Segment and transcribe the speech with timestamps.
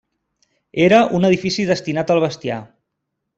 [0.85, 2.59] Era un edifici destinat al bestiar.